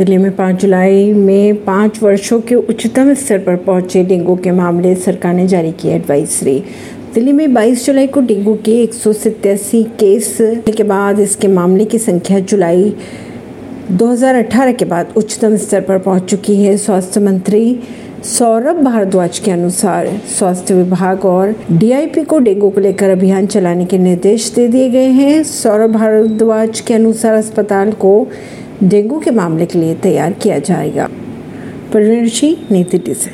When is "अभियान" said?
23.10-23.46